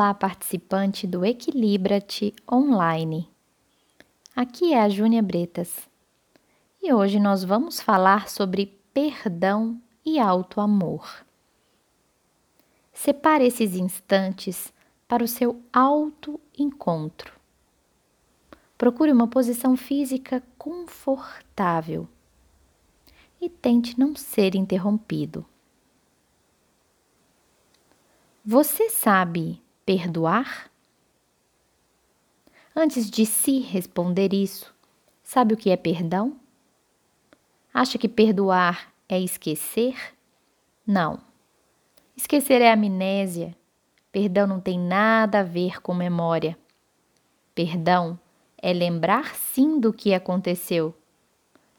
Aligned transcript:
Olá, 0.00 0.14
participante 0.14 1.08
do 1.08 1.24
Equilibra-te 1.24 2.32
Online. 2.48 3.28
Aqui 4.32 4.72
é 4.72 4.80
a 4.80 4.88
Júnia 4.88 5.20
Bretas 5.20 5.88
e 6.80 6.92
hoje 6.92 7.18
nós 7.18 7.42
vamos 7.42 7.80
falar 7.80 8.28
sobre 8.28 8.78
perdão 8.94 9.82
e 10.06 10.20
auto-amor. 10.20 11.26
Separe 12.92 13.44
esses 13.44 13.74
instantes 13.74 14.72
para 15.08 15.24
o 15.24 15.26
seu 15.26 15.60
auto-encontro. 15.72 17.32
Procure 18.78 19.10
uma 19.10 19.26
posição 19.26 19.76
física 19.76 20.40
confortável 20.56 22.08
e 23.40 23.48
tente 23.48 23.98
não 23.98 24.14
ser 24.14 24.54
interrompido. 24.54 25.44
Você 28.44 28.90
sabe 28.90 29.60
perdoar? 29.88 30.70
Antes 32.76 33.10
de 33.10 33.24
se 33.24 33.58
responder 33.60 34.34
isso, 34.34 34.70
sabe 35.22 35.54
o 35.54 35.56
que 35.56 35.70
é 35.70 35.78
perdão? 35.78 36.38
Acha 37.72 37.96
que 37.96 38.06
perdoar 38.06 38.92
é 39.08 39.18
esquecer? 39.18 39.96
Não. 40.86 41.18
Esquecer 42.14 42.60
é 42.60 42.70
amnésia. 42.70 43.56
Perdão 44.12 44.46
não 44.46 44.60
tem 44.60 44.78
nada 44.78 45.40
a 45.40 45.42
ver 45.42 45.80
com 45.80 45.94
memória. 45.94 46.58
Perdão 47.54 48.20
é 48.58 48.74
lembrar 48.74 49.34
sim 49.36 49.80
do 49.80 49.90
que 49.90 50.12
aconteceu. 50.12 50.94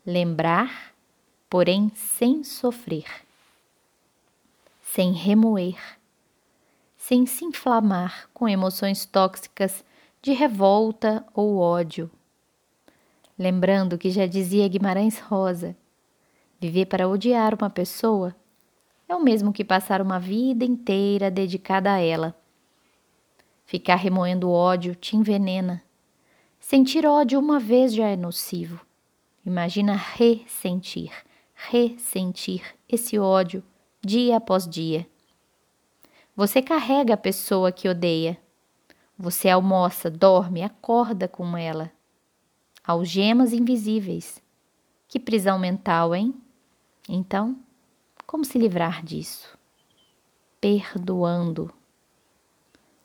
Lembrar, 0.04 0.96
porém 1.48 1.92
sem 1.94 2.44
sofrer, 2.44 3.06
sem 4.82 5.12
remoer 5.12 5.99
sem 7.10 7.26
se 7.26 7.44
inflamar 7.44 8.30
com 8.36 8.48
emoções 8.48 9.04
tóxicas 9.04 9.84
de 10.22 10.32
revolta 10.32 11.26
ou 11.34 11.58
ódio. 11.58 12.08
Lembrando 13.36 13.98
que 13.98 14.12
já 14.12 14.28
dizia 14.28 14.68
Guimarães 14.68 15.18
Rosa: 15.18 15.76
viver 16.60 16.86
para 16.86 17.08
odiar 17.08 17.56
uma 17.56 17.68
pessoa 17.68 18.36
é 19.08 19.16
o 19.16 19.24
mesmo 19.24 19.52
que 19.52 19.66
passar 19.66 20.04
uma 20.04 20.20
vida 20.20 20.64
inteira 20.64 21.32
dedicada 21.32 21.92
a 21.92 21.98
ela. 21.98 22.36
Ficar 23.66 23.96
remoendo 23.96 24.52
ódio 24.52 24.94
te 24.94 25.18
envenena. 25.18 25.82
Sentir 26.60 27.08
ódio 27.08 27.40
uma 27.40 27.60
vez 27.60 27.92
já 27.92 28.06
é 28.06 28.16
nocivo. 28.16 28.86
Imagina 29.44 29.96
ressentir, 29.96 31.12
ressentir 31.56 32.62
esse 32.88 33.18
ódio 33.18 33.64
dia 34.00 34.38
após 34.38 34.70
dia. 34.70 35.08
Você 36.40 36.62
carrega 36.62 37.16
a 37.16 37.18
pessoa 37.18 37.70
que 37.70 37.90
odeia. 37.90 38.38
Você 39.18 39.50
almoça, 39.50 40.10
dorme, 40.10 40.64
acorda 40.64 41.28
com 41.28 41.58
ela. 41.58 41.92
Algemas 42.82 43.52
invisíveis. 43.52 44.42
Que 45.06 45.20
prisão 45.20 45.60
mental, 45.60 46.16
hein? 46.16 46.34
Então, 47.10 47.60
como 48.26 48.46
se 48.46 48.58
livrar 48.58 49.04
disso? 49.04 49.60
Perdoando. 50.62 51.74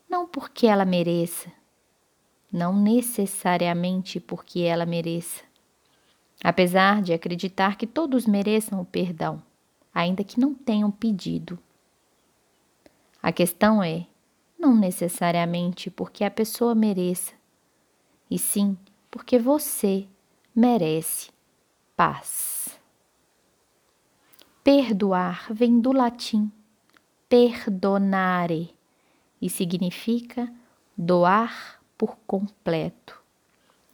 Não 0.09 0.29
porque 0.29 0.69
ela 0.69 0.85
mereça, 0.85 1.51
não 2.53 2.73
necessariamente 2.73 4.21
porque 4.21 4.61
ela 4.61 4.87
mereça. 4.87 5.43
Apesar 6.41 7.03
de 7.03 7.13
acreditar 7.13 7.77
que 7.77 7.87
todos 7.89 8.29
mereçam 8.29 8.81
o 8.81 8.85
perdão, 8.85 9.43
ainda 9.93 10.23
que 10.23 10.39
não 10.39 10.55
tenham 10.55 10.89
pedido. 10.89 11.59
A 13.25 13.33
questão 13.33 13.83
é, 13.83 14.07
não 14.59 14.77
necessariamente 14.77 15.91
porque 15.91 16.25
a 16.25 16.31
pessoa 16.31 16.75
mereça, 16.75 17.33
e 18.31 18.39
sim 18.39 18.77
porque 19.11 19.39
você 19.39 20.07
merece 20.55 21.31
paz. 21.97 22.79
Perdoar 24.63 25.51
vem 25.51 25.81
do 25.81 25.91
latim 25.91 26.53
perdonare 27.27 28.75
e 29.41 29.49
significa 29.49 30.53
doar 30.95 31.81
por 31.97 32.19
completo. 32.27 33.19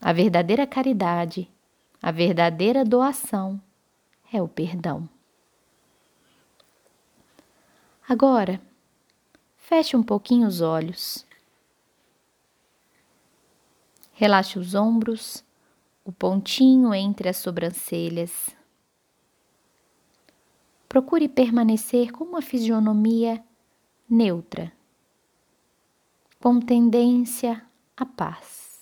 A 0.01 0.11
verdadeira 0.11 0.67
caridade, 0.67 1.49
a 2.01 2.11
verdadeira 2.11 2.83
doação 2.83 3.61
é 4.33 4.41
o 4.41 4.47
perdão. 4.49 5.07
Agora, 8.05 8.59
Feche 9.73 9.95
um 9.95 10.03
pouquinho 10.03 10.49
os 10.49 10.59
olhos. 10.59 11.25
Relaxe 14.11 14.59
os 14.59 14.75
ombros, 14.75 15.45
o 16.03 16.11
pontinho 16.11 16.93
entre 16.93 17.29
as 17.29 17.37
sobrancelhas. 17.37 18.49
Procure 20.89 21.29
permanecer 21.29 22.11
com 22.11 22.25
uma 22.25 22.41
fisionomia 22.41 23.41
neutra, 24.09 24.73
com 26.41 26.59
tendência 26.59 27.65
à 27.95 28.05
paz, 28.05 28.77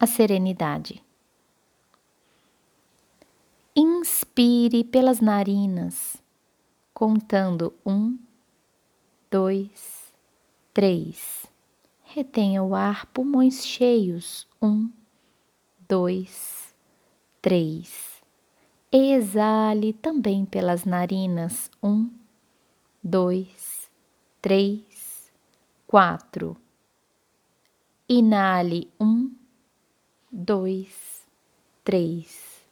à 0.00 0.06
serenidade. 0.06 1.04
Inspire 3.76 4.84
pelas 4.84 5.20
narinas, 5.20 6.16
contando 6.94 7.74
um 7.84 8.18
dois, 9.30 10.12
três. 10.72 11.46
Retenha 12.04 12.62
o 12.62 12.74
ar, 12.74 13.06
pulmões 13.06 13.66
cheios. 13.66 14.46
Um, 14.60 14.90
dois, 15.88 16.74
três. 17.42 18.22
Exale 18.90 19.92
também 19.92 20.46
pelas 20.46 20.84
narinas. 20.84 21.70
Um, 21.82 22.10
dois, 23.02 23.90
três, 24.40 25.30
quatro. 25.86 26.56
Inale. 28.08 28.90
Um, 28.98 29.30
dois, 30.32 31.26
três. 31.84 32.64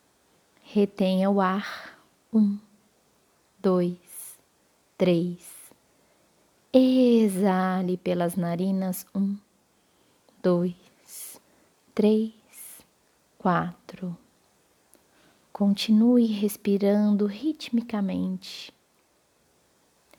Retenha 0.63 1.31
o 1.31 1.41
ar. 1.41 1.99
Um, 2.33 2.59
dois, 3.61 4.39
três 4.97 5.56
Exale 6.79 7.97
pelas 7.97 8.37
narinas. 8.37 9.07
Um, 9.15 9.39
dois, 10.43 11.41
três, 11.95 12.35
quatro. 13.39 14.15
Continue 15.51 16.27
respirando 16.27 17.25
ritmicamente. 17.25 18.75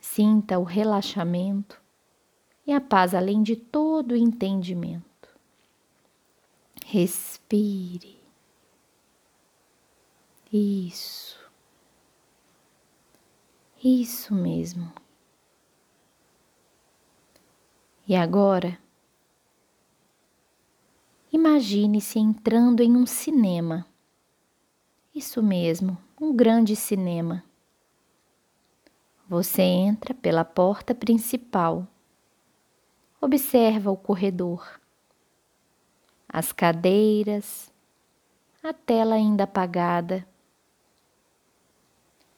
Sinta 0.02 0.58
o 0.58 0.64
relaxamento 0.64 1.80
e 2.66 2.74
a 2.74 2.82
paz 2.82 3.14
além 3.14 3.44
de 3.44 3.56
todo 3.56 4.14
o 4.14 4.18
entendimento. 4.18 5.30
Respire. 6.88 8.18
Isso. 10.52 11.38
Isso 13.84 14.34
mesmo. 14.34 14.92
E 18.10 18.16
agora, 18.16 18.80
imagine-se 21.30 22.18
entrando 22.18 22.82
em 22.82 22.96
um 22.96 23.06
cinema. 23.06 23.86
Isso 25.14 25.44
mesmo, 25.44 25.98
um 26.18 26.34
grande 26.34 26.74
cinema. 26.74 27.44
Você 29.28 29.62
entra 29.62 30.14
pela 30.14 30.46
porta 30.46 30.96
principal. 30.96 31.86
Observa 33.20 33.92
o 33.92 33.98
corredor, 33.98 34.80
as 36.30 36.54
cadeiras, 36.54 37.70
a 38.64 38.72
tela 38.72 39.16
ainda 39.16 39.44
apagada. 39.44 40.26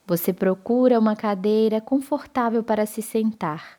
Você 0.08 0.34
procura 0.34 0.98
uma 0.98 1.16
cadeira 1.16 1.80
confortável 1.80 2.64
para 2.64 2.88
se 2.88 3.04
sentar 3.04 3.79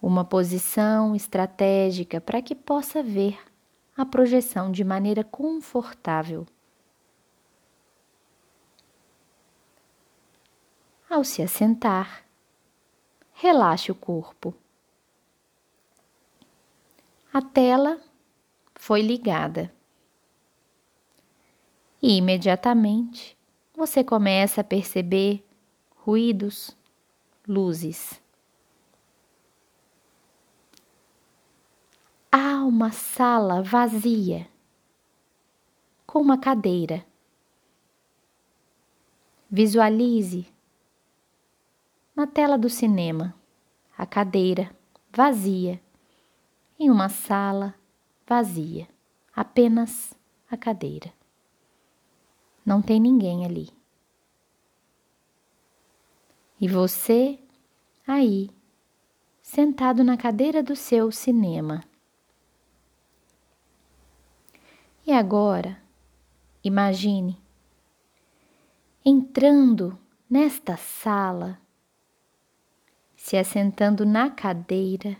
uma 0.00 0.24
posição 0.24 1.14
estratégica 1.14 2.20
para 2.20 2.40
que 2.40 2.54
possa 2.54 3.02
ver 3.02 3.38
a 3.96 4.06
projeção 4.06 4.72
de 4.72 4.82
maneira 4.82 5.22
confortável. 5.22 6.46
Ao 11.08 11.22
se 11.22 11.42
assentar, 11.42 12.24
relaxe 13.34 13.92
o 13.92 13.94
corpo. 13.94 14.54
A 17.32 17.42
tela 17.42 18.00
foi 18.74 19.02
ligada. 19.02 19.72
E 22.00 22.16
imediatamente 22.16 23.36
você 23.74 24.02
começa 24.02 24.62
a 24.62 24.64
perceber 24.64 25.44
ruídos, 25.96 26.74
luzes 27.46 28.20
uma 32.64 32.90
sala 32.90 33.62
vazia 33.62 34.48
com 36.06 36.20
uma 36.20 36.38
cadeira. 36.38 37.04
Visualize 39.50 40.46
na 42.14 42.26
tela 42.26 42.58
do 42.58 42.68
cinema 42.68 43.34
a 43.96 44.04
cadeira 44.06 44.74
vazia 45.12 45.80
em 46.78 46.90
uma 46.90 47.08
sala 47.08 47.74
vazia, 48.26 48.88
apenas 49.34 50.14
a 50.50 50.56
cadeira. 50.56 51.12
Não 52.64 52.80
tem 52.80 52.98
ninguém 53.00 53.44
ali. 53.44 53.68
E 56.60 56.68
você 56.68 57.38
aí, 58.06 58.50
sentado 59.42 60.02
na 60.02 60.16
cadeira 60.16 60.62
do 60.62 60.74
seu 60.76 61.10
cinema. 61.10 61.82
E 65.10 65.12
agora, 65.12 65.76
imagine 66.62 67.36
entrando 69.04 69.98
nesta 70.30 70.76
sala, 70.76 71.60
se 73.16 73.36
assentando 73.36 74.06
na 74.06 74.30
cadeira, 74.30 75.16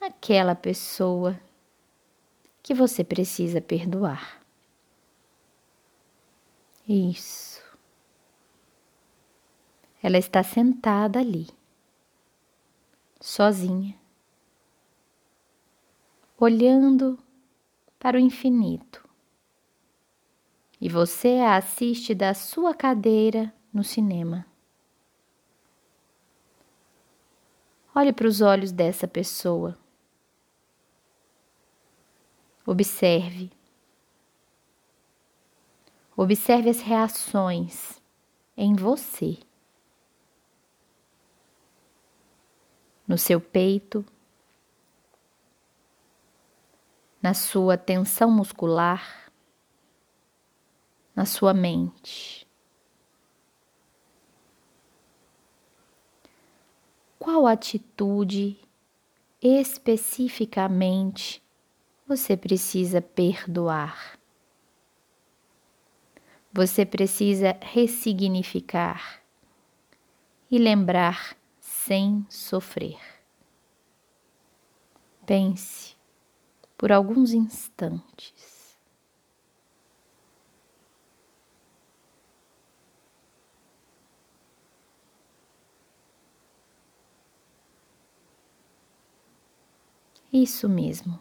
aquela 0.00 0.56
pessoa 0.56 1.40
que 2.64 2.74
você 2.74 3.04
precisa 3.04 3.60
perdoar. 3.60 4.44
Isso. 6.88 7.62
Ela 10.02 10.18
está 10.18 10.42
sentada 10.42 11.20
ali, 11.20 11.46
sozinha, 13.20 13.96
olhando 16.36 17.23
para 18.04 18.18
o 18.18 18.20
infinito. 18.20 19.02
E 20.78 20.90
você 20.90 21.38
a 21.38 21.56
assiste 21.56 22.14
da 22.14 22.34
sua 22.34 22.74
cadeira 22.74 23.50
no 23.72 23.82
cinema. 23.82 24.44
Olhe 27.94 28.12
para 28.12 28.26
os 28.26 28.42
olhos 28.42 28.70
dessa 28.72 29.08
pessoa. 29.08 29.78
Observe. 32.66 33.50
Observe 36.14 36.68
as 36.68 36.82
reações 36.82 38.02
em 38.54 38.74
você. 38.74 39.38
No 43.08 43.16
seu 43.16 43.40
peito, 43.40 44.04
na 47.24 47.32
sua 47.32 47.78
tensão 47.78 48.30
muscular, 48.30 49.32
na 51.16 51.24
sua 51.24 51.54
mente. 51.54 52.46
Qual 57.18 57.46
atitude 57.46 58.60
especificamente 59.40 61.42
você 62.06 62.36
precisa 62.36 63.00
perdoar? 63.00 64.18
Você 66.52 66.84
precisa 66.84 67.56
ressignificar 67.62 69.22
e 70.50 70.58
lembrar 70.58 71.34
sem 71.58 72.26
sofrer. 72.28 73.00
Pense 75.24 75.93
por 76.84 76.92
alguns 76.92 77.32
instantes. 77.32 78.76
Isso 90.30 90.68
mesmo. 90.68 91.18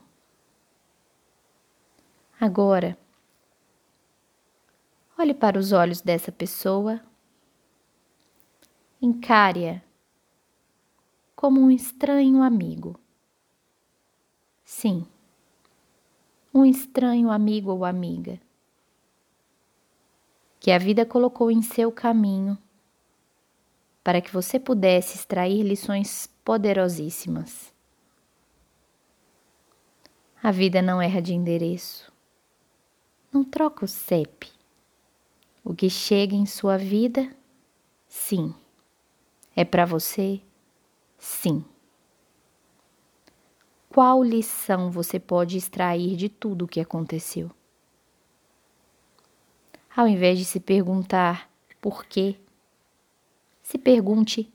Agora, 2.37 2.97
Olhe 5.17 5.33
para 5.33 5.57
os 5.57 5.71
olhos 5.71 6.01
dessa 6.01 6.29
pessoa, 6.29 6.99
encare-a 9.01 9.81
como 11.33 11.61
um 11.61 11.71
estranho 11.71 12.41
amigo. 12.43 12.99
Sim, 14.65 15.07
um 16.53 16.65
estranho 16.65 17.31
amigo 17.31 17.71
ou 17.71 17.83
amiga 17.83 18.39
que 20.59 20.71
a 20.71 20.77
vida 20.77 21.05
colocou 21.05 21.51
em 21.51 21.61
seu 21.61 21.91
caminho 21.91 22.57
para 24.03 24.21
que 24.21 24.31
você 24.31 24.59
pudesse 24.59 25.17
extrair 25.17 25.63
lições 25.63 26.27
poderosíssimas. 26.43 27.73
A 30.41 30.51
vida 30.51 30.81
não 30.81 31.01
erra 31.01 31.21
de 31.21 31.33
endereço, 31.33 32.11
não 33.31 33.43
troca 33.43 33.85
o 33.85 33.87
CEP 33.87 34.51
o 35.63 35.73
que 35.73 35.89
chega 35.89 36.35
em 36.35 36.45
sua 36.45 36.77
vida, 36.77 37.33
sim. 38.05 38.53
É 39.55 39.63
para 39.63 39.85
você? 39.85 40.41
Sim. 41.17 41.63
Qual 43.93 44.23
lição 44.23 44.89
você 44.89 45.19
pode 45.19 45.55
extrair 45.55 46.15
de 46.15 46.27
tudo 46.27 46.65
o 46.65 46.67
que 46.67 46.79
aconteceu? 46.79 47.51
Ao 49.95 50.07
invés 50.07 50.39
de 50.39 50.45
se 50.45 50.59
perguntar 50.59 51.47
por 51.79 52.03
quê, 52.03 52.35
se 53.61 53.77
pergunte 53.77 54.51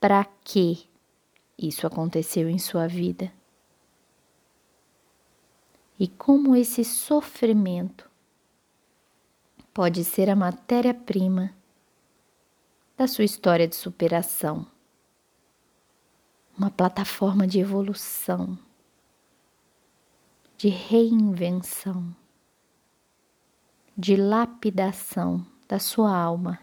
para 0.00 0.24
que 0.42 0.88
isso 1.58 1.86
aconteceu 1.86 2.48
em 2.48 2.58
sua 2.58 2.88
vida. 2.88 3.30
E 6.00 6.08
como 6.08 6.56
esse 6.56 6.82
sofrimento 6.82 8.10
pode 9.74 10.02
ser 10.02 10.30
a 10.30 10.34
matéria-prima 10.34 11.54
da 12.96 13.06
sua 13.06 13.24
história 13.24 13.68
de 13.68 13.76
superação, 13.76 14.66
uma 16.56 16.70
plataforma 16.70 17.46
de 17.46 17.60
evolução, 17.60 18.58
de 20.58 20.68
reinvenção, 20.68 22.14
de 23.96 24.16
lapidação 24.16 25.46
da 25.68 25.78
sua 25.78 26.14
alma. 26.14 26.58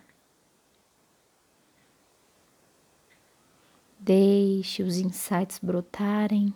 Deixe 3.97 4.83
os 4.83 4.97
insights 4.97 5.59
brotarem. 5.59 6.53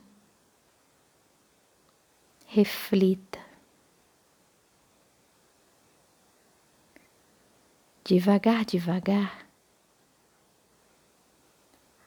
Reflita. 2.45 3.39
devagar, 8.03 8.65
devagar, 8.65 9.47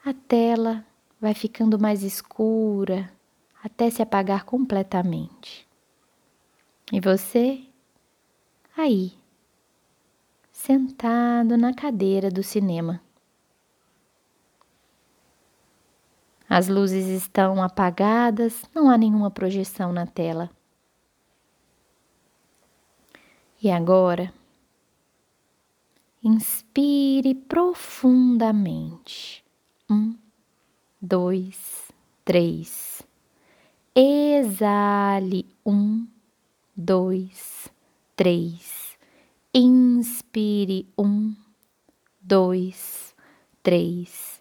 a 0.04 0.12
tela 0.12 0.84
vai 1.20 1.32
ficando 1.32 1.78
mais 1.78 2.02
escura 2.02 3.08
até 3.62 3.90
se 3.90 4.02
apagar 4.02 4.44
completamente. 4.44 5.68
E 6.92 7.00
você, 7.00 7.64
aí, 8.76 9.12
sentado 10.50 11.56
na 11.56 11.72
cadeira 11.72 12.30
do 12.30 12.42
cinema. 12.42 13.00
As 16.48 16.68
luzes 16.68 17.06
estão 17.06 17.62
apagadas, 17.62 18.64
não 18.74 18.90
há 18.90 18.98
nenhuma 18.98 19.30
projeção 19.30 19.92
na 19.92 20.06
tela. 20.06 20.50
E 23.62 23.70
agora, 23.70 24.34
Inspire 26.24 27.34
profundamente. 27.34 29.44
Um, 29.90 30.16
dois, 31.00 31.90
três. 32.24 32.91
Exale. 33.94 35.44
Um, 35.66 36.06
dois, 36.74 37.68
três. 38.16 38.96
Inspire. 39.54 40.86
Um, 40.96 41.34
dois, 42.22 43.14
três. 43.62 44.40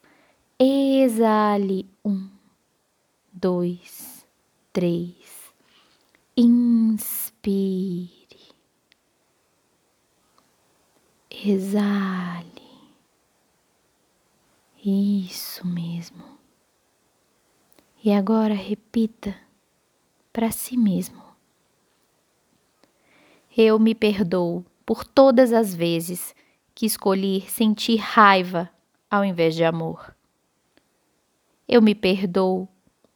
Exale. 0.58 1.86
Um, 2.06 2.30
dois, 3.34 4.26
três. 4.72 5.52
Inspire. 6.38 8.20
Exale. 11.30 12.62
Isso 14.84 15.68
mesmo. 15.68 16.31
E 18.04 18.12
agora 18.12 18.56
repita 18.56 19.36
para 20.34 20.52
si 20.52 20.76
mesmo. 20.76 21.22
Eu 23.56 23.78
me 23.78 23.94
perdoo 23.94 24.66
por 24.84 25.06
todas 25.06 25.54
as 25.54 25.76
vezes 25.76 26.34
que 26.74 26.88
escolhi 26.88 27.42
sentir 27.42 27.98
raiva 27.98 28.72
ao 29.08 29.24
invés 29.24 29.54
de 29.54 29.64
amor. 29.64 30.16
Eu 31.68 31.80
me 31.80 31.94
perdoo 31.94 32.68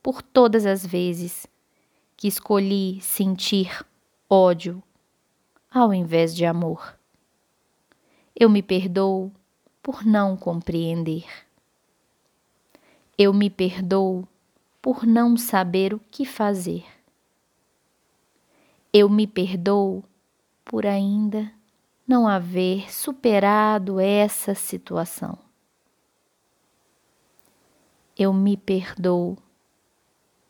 por 0.04 0.22
todas 0.22 0.68
as 0.68 0.86
vezes 0.86 1.48
que 2.16 2.28
escolhi 2.28 3.02
sentir 3.02 3.84
ódio 4.30 4.84
ao 5.72 5.92
invés 5.96 6.36
de 6.36 6.46
amor. 6.46 6.96
Eu 8.36 8.52
me 8.52 8.62
perdoo 8.62 9.32
por 9.82 10.06
não 10.06 10.38
compreender. 10.38 11.26
Eu 13.18 13.34
me 13.34 13.50
perdoo 13.50 14.28
por 14.86 15.04
não 15.04 15.36
saber 15.36 15.96
o 15.96 16.00
que 16.12 16.24
fazer. 16.24 16.86
Eu 18.94 19.10
me 19.10 19.26
perdoo 19.26 20.04
por 20.64 20.86
ainda 20.86 21.52
não 22.08 22.28
haver 22.28 22.94
superado 22.94 24.00
essa 24.00 24.54
situação. 24.54 25.40
Eu 28.16 28.32
me 28.32 28.56
perdoo 28.56 29.40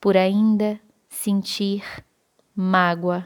por 0.01 0.17
ainda 0.17 0.81
sentir 1.07 2.03
mágoa 2.53 3.25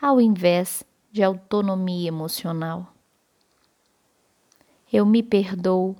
ao 0.00 0.18
invés 0.22 0.82
de 1.12 1.22
autonomia 1.22 2.08
emocional. 2.08 2.94
Eu 4.90 5.04
me 5.04 5.22
perdoo 5.22 5.94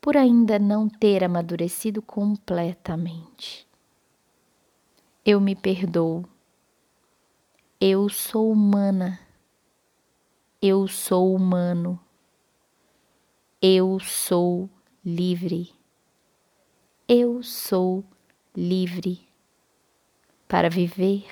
por 0.00 0.16
ainda 0.16 0.58
não 0.58 0.88
ter 0.88 1.22
amadurecido 1.22 2.00
completamente. 2.00 3.68
Eu 5.24 5.40
me 5.40 5.54
perdoo. 5.54 6.24
Eu 7.78 8.08
sou 8.08 8.50
humana. 8.50 9.20
Eu 10.62 10.88
sou 10.88 11.34
humano. 11.34 12.00
Eu 13.60 14.00
sou 14.00 14.70
livre. 15.04 15.72
Eu 17.06 17.42
sou 17.42 18.04
livre 18.56 19.28
para 20.48 20.70
viver, 20.70 21.26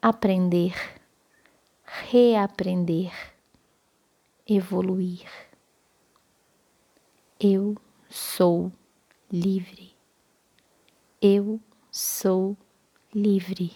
aprender, 0.00 0.74
reaprender, 1.84 3.12
evoluir. 4.46 5.26
Eu 7.40 7.76
sou 8.08 8.70
livre. 9.30 9.92
Eu 11.20 11.60
sou 11.90 12.56
livre. 13.12 13.72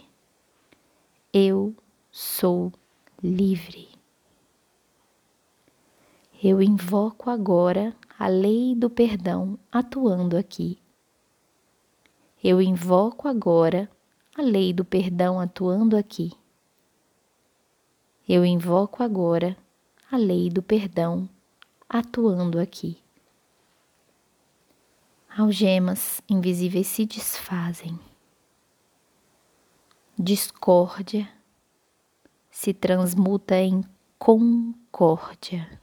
Eu 1.33 1.75
sou 2.09 2.73
livre. 3.21 3.89
Eu 6.41 6.63
invoco 6.63 7.29
agora 7.29 7.97
a 8.17 8.29
lei 8.29 8.77
do 8.77 8.89
perdão 8.89 9.59
atuando 9.73 10.37
aqui. 10.37 10.79
Eu 12.43 12.63
invoco 12.63 13.27
agora 13.27 13.91
a 14.37 14.41
lei 14.41 14.73
do 14.73 14.85
perdão 14.85 15.41
atuando 15.41 15.97
aqui. 15.97 16.31
Eu 18.27 18.45
invoco 18.45 19.03
agora 19.03 19.57
a 20.13 20.17
lei 20.17 20.49
do 20.49 20.63
perdão 20.63 21.29
atuando 21.89 22.61
aqui 22.61 23.03
algemas 25.39 26.21
invisíveis 26.29 26.89
se 26.89 27.07
desfazem. 27.07 27.97
Discórdia 30.19 31.33
se 32.51 32.75
transmuta 32.75 33.57
em 33.57 33.85
concórdia. 34.19 35.81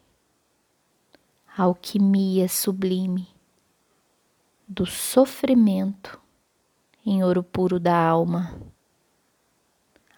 Alquimia 1.57 2.49
sublime 2.49 3.29
do 4.67 4.85
sofrimento 4.85 6.21
em 7.05 7.23
ouro 7.23 7.41
puro 7.41 7.79
da 7.79 7.97
alma. 7.97 8.59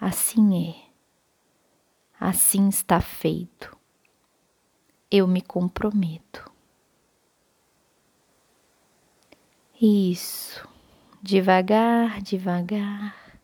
Assim 0.02 0.68
é, 0.68 0.90
assim 2.20 2.70
está 2.70 3.00
feito. 3.00 3.78
Eu 5.12 5.28
me 5.28 5.44
comprometo. 5.44 6.57
Isso, 9.80 10.68
devagar, 11.22 12.20
devagar. 12.24 13.40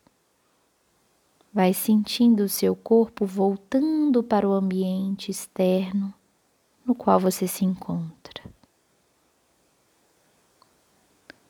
Vai 1.52 1.72
sentindo 1.72 2.42
o 2.42 2.48
seu 2.48 2.74
corpo 2.74 3.24
voltando 3.24 4.20
para 4.20 4.48
o 4.48 4.52
ambiente 4.52 5.30
externo 5.30 6.12
no 6.84 6.92
qual 6.92 7.20
você 7.20 7.46
se 7.46 7.64
encontra. 7.64 8.42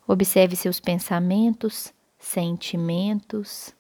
Observe 0.07 0.55
seus 0.55 0.79
pensamentos, 0.79 1.95
sentimentos. 2.19 3.75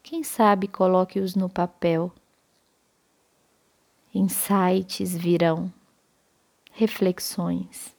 Quem 0.00 0.22
sabe 0.22 0.68
coloque-os 0.68 1.34
no 1.34 1.48
papel. 1.48 2.12
Insights 4.14 5.16
virão, 5.16 5.72
reflexões 6.70 7.98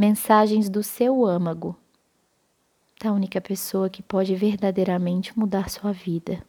mensagens 0.00 0.70
do 0.70 0.82
seu 0.82 1.26
âmago, 1.26 1.76
da 2.98 3.12
única 3.12 3.38
pessoa 3.38 3.90
que 3.90 4.02
pode 4.02 4.34
verdadeiramente 4.34 5.38
mudar 5.38 5.68
sua 5.68 5.92
vida, 5.92 6.42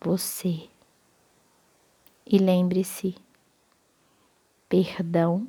você. 0.00 0.70
E 2.24 2.38
lembre-se, 2.38 3.14
perdão 4.70 5.46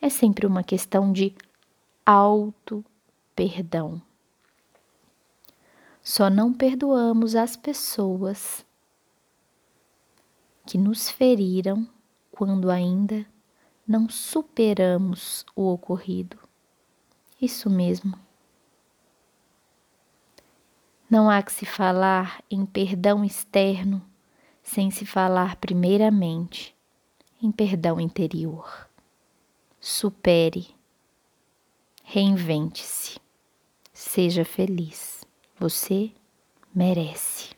é 0.00 0.08
sempre 0.08 0.46
uma 0.46 0.62
questão 0.62 1.12
de 1.12 1.34
auto-perdão. 2.06 4.00
Só 6.02 6.30
não 6.30 6.54
perdoamos 6.54 7.36
as 7.36 7.54
pessoas 7.54 8.64
que 10.64 10.78
nos 10.78 11.10
feriram 11.10 11.86
quando 12.30 12.70
ainda 12.70 13.26
não 13.88 14.06
superamos 14.06 15.46
o 15.56 15.72
ocorrido. 15.72 16.38
Isso 17.40 17.70
mesmo. 17.70 18.18
Não 21.08 21.30
há 21.30 21.42
que 21.42 21.50
se 21.50 21.64
falar 21.64 22.44
em 22.50 22.66
perdão 22.66 23.24
externo 23.24 24.04
sem 24.62 24.90
se 24.90 25.06
falar 25.06 25.56
primeiramente 25.56 26.76
em 27.42 27.50
perdão 27.50 27.98
interior. 27.98 28.86
Supere, 29.80 30.68
reinvente-se, 32.04 33.18
seja 33.94 34.44
feliz. 34.44 35.24
Você 35.58 36.12
merece. 36.74 37.57